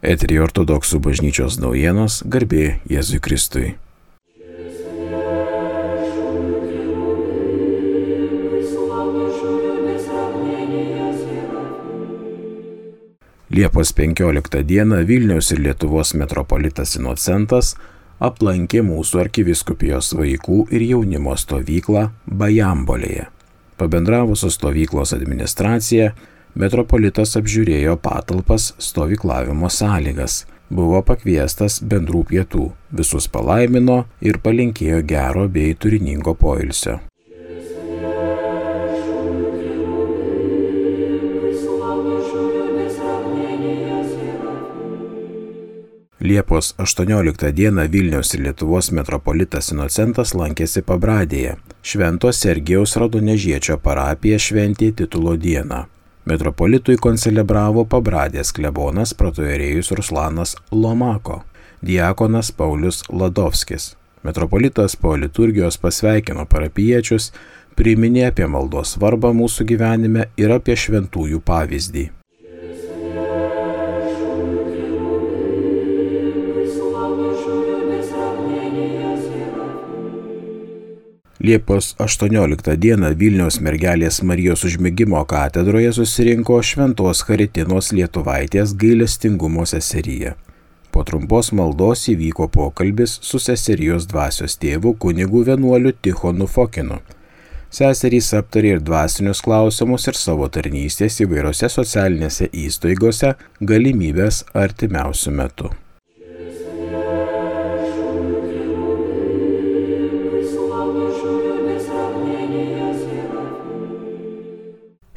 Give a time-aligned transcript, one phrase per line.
[0.00, 3.74] Eterija ortodoksų bažnyčios naujienos garbė Jėzui Kristui.
[13.52, 17.74] Liepos 15 dieną Vilniaus ir Lietuvos metropolitas Inocentas
[18.24, 23.28] aplankė mūsų arkiviskupijos vaikų ir jaunimo stovyklą Bajambolėje.
[23.76, 26.14] Pabendravo su stovyklos administracija,
[26.54, 35.74] metropolitas apžiūrėjo patalpas stovyklavimo sąlygas, buvo pakviestas bendrų pietų, visus palaimino ir palinkėjo gero bei
[35.74, 37.00] turiningo poilsio.
[46.20, 51.54] Liepos 18 dieną Vilniaus ir Lietuvos metropolitas Inocentas lankėsi Pabradėje.
[51.80, 55.86] Švento Sergijaus Radonežiečio parapija šventė titulo dieną.
[56.28, 61.38] Metropolitui koncelebravo Pabradės klebonas protojerėjus Ruslanas Lomako,
[61.80, 63.94] diakonas Paulius Ladovskis.
[64.22, 67.32] Metropolitas po liturgijos pasveikino parapiečius,
[67.72, 72.10] priminė apie maldos svarbą mūsų gyvenime ir apie šventųjų pavyzdį.
[81.42, 90.34] Liepos 18 dieną Vilniaus mergelės Marijos užmėgimo katedroje susirinko Šventos Haritinos Lietuvaitės gailestingumo seserija.
[90.92, 97.00] Po trumpos maldos įvyko pokalbis su seserijos dvasios tėvu kunigu vienuoliu Tichonu Fokinu.
[97.72, 103.32] Seserys aptarė ir dvasinius klausimus ir savo tarnystės įvairiose socialinėse įstaigose
[103.64, 105.72] galimybės artimiausių metų.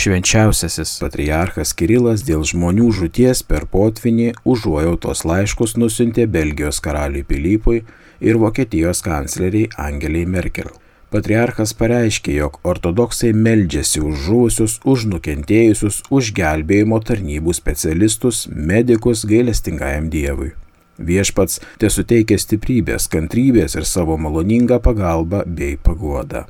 [0.00, 7.82] Švenčiausiasis patriarchas Kirilas dėl žmonių žuties per potvinį užuojautos laiškus nusintė Belgijos karaliui Pilypui
[8.24, 10.70] ir Vokietijos kancleriai Angeliai Merkel.
[11.12, 20.08] Patriarchas pareiškė, jog ortodoksai meldžiasi už žuvusius, už nukentėjusius, už gelbėjimo tarnybų specialistus, medikus gailestingajam
[20.14, 20.54] Dievui.
[20.96, 26.46] Viešpats te suteikia stiprybės, kantrybės ir savo maloningą pagalbą bei paguodą.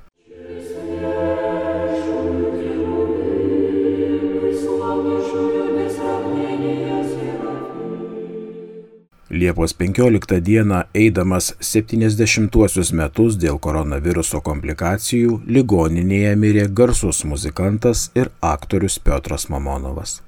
[9.41, 18.99] Liepos 15 dieną, eidamas 70-uosius metus dėl koronaviruso komplikacijų, ligoninėje mirė garsus muzikantas ir aktorius
[19.01, 20.19] Piotras Mamonovas.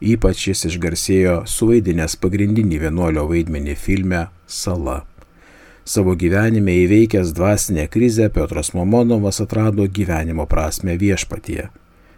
[0.00, 5.02] Ypač jis išgarsėjo suvaidinęs pagrindinį vienuolio vaidmenį filme Sala.
[5.84, 11.68] Savo gyvenime įveikęs dvasinę krizę Piotras Mamonovas atrado gyvenimo prasme viešpatyje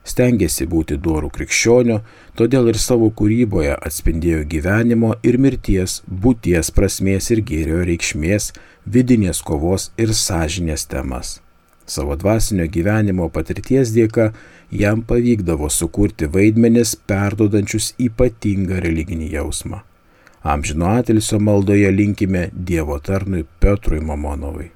[0.04, 2.00] Stengėsi būti duorų krikščioniu,
[2.38, 8.52] todėl ir savo kūryboje atspindėjo gyvenimo ir mirties, būties prasmės ir gėrio reikšmės,
[8.86, 11.38] vidinės kovos ir sąžinės temas.
[11.90, 14.30] Savo dvasinio gyvenimo patirties dėka
[14.70, 19.82] jam pavykdavo sukurti vaidmenis, perdodančius ypatingą religinį jausmą.
[20.42, 24.70] Amžino atilsio maldoje linkime Dievo tarnui Petrui Mamonovai.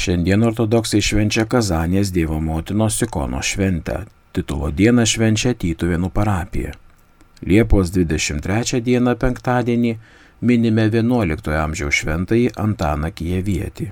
[0.00, 3.98] Šiandien ortodoksai švenčia Kazanės Dievo motinos ikono šventę.
[4.32, 6.70] Titulo dieną švenčia Tytuvėnų parapija.
[7.44, 9.90] Liepos 23 dieną penktadienį
[10.40, 13.90] minime 11 amžiaus šventąjį Antaną Kijevietį.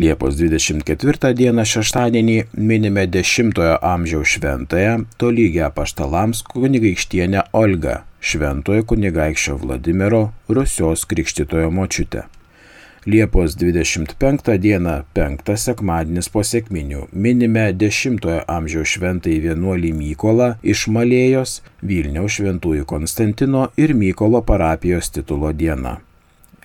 [0.00, 2.38] Liepos 24 dieną šeštadienį
[2.72, 3.60] minime 10
[3.92, 12.24] amžiaus šventąją tolygę paštalams kunigaikštienę Olgą, šventojo kunigaikščio Vladimiro Rusios krikštitojo močiutę.
[13.08, 21.54] Liepos 25 dieną, penktas sekmadienis po sėkminių, minime 10-ojo amžiaus šventąjį vienuolį Mykolą iš Malėjos,
[21.80, 25.94] Vilniaus šventųjų Konstantino ir Mykolo parapijos titulo dieną.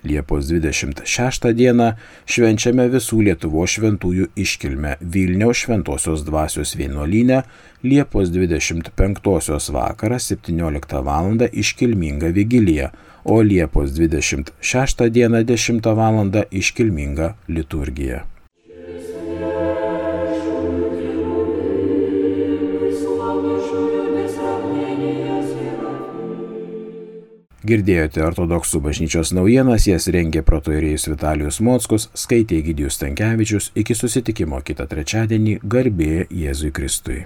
[0.04, 1.86] Liepos 26 dieną
[2.28, 7.40] švenčiame visų Lietuvo šventųjų iškilmę Vilniaus šventosios dvasios vienuolinę,
[7.84, 11.48] Liepos 25 vakarą 17 val.
[11.52, 12.90] iškilminga vigilija,
[13.24, 16.44] o Liepos 26 dieną 10 val.
[16.50, 18.33] iškilminga liturgija.
[27.64, 34.84] Girdėjote ortodoksų bažnyčios naujienas, jas rengė protoirėjus Vitalijus Mockus, skaitė Gidijus Tankievičius, iki susitikimo kitą
[34.90, 37.22] trečiadienį garbė Jėzui Kristui.